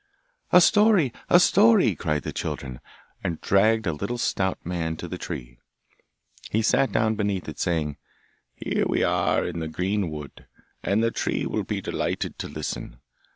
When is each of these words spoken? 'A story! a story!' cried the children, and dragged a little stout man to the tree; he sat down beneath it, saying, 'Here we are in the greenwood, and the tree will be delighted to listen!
'A 0.51 0.59
story! 0.61 1.13
a 1.29 1.39
story!' 1.39 1.93
cried 1.93 2.23
the 2.23 2.33
children, 2.33 2.79
and 3.23 3.39
dragged 3.39 3.85
a 3.85 3.93
little 3.93 4.17
stout 4.17 4.57
man 4.65 4.97
to 4.97 5.07
the 5.07 5.19
tree; 5.19 5.59
he 6.49 6.63
sat 6.63 6.91
down 6.91 7.13
beneath 7.13 7.47
it, 7.47 7.59
saying, 7.59 7.97
'Here 8.55 8.87
we 8.87 9.03
are 9.03 9.45
in 9.45 9.59
the 9.59 9.67
greenwood, 9.67 10.47
and 10.81 11.03
the 11.03 11.11
tree 11.11 11.45
will 11.45 11.65
be 11.65 11.81
delighted 11.81 12.39
to 12.39 12.47
listen! 12.47 12.97